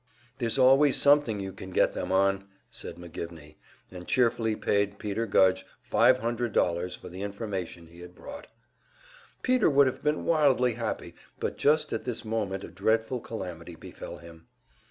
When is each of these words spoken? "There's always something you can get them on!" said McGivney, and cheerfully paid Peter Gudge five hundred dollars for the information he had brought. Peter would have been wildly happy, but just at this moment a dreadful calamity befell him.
"There's 0.39 0.57
always 0.57 0.95
something 0.97 1.39
you 1.39 1.53
can 1.53 1.69
get 1.69 1.91
them 1.91 2.11
on!" 2.11 2.45
said 2.71 2.95
McGivney, 2.95 3.57
and 3.91 4.07
cheerfully 4.07 4.55
paid 4.55 4.97
Peter 4.97 5.27
Gudge 5.27 5.63
five 5.83 6.17
hundred 6.17 6.53
dollars 6.53 6.95
for 6.95 7.07
the 7.07 7.21
information 7.21 7.85
he 7.85 7.99
had 7.99 8.15
brought. 8.15 8.47
Peter 9.43 9.69
would 9.69 9.85
have 9.85 10.01
been 10.03 10.25
wildly 10.25 10.73
happy, 10.73 11.13
but 11.39 11.55
just 11.59 11.93
at 11.93 12.03
this 12.03 12.25
moment 12.25 12.63
a 12.63 12.69
dreadful 12.69 13.19
calamity 13.19 13.75
befell 13.75 14.17
him. 14.17 14.47